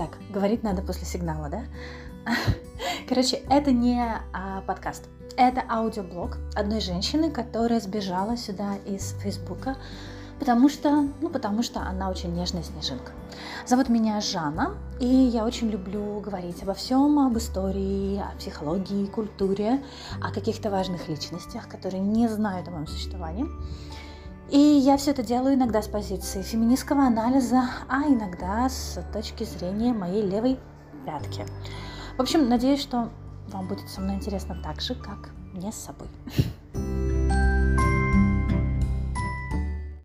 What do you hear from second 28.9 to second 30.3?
точки зрения моей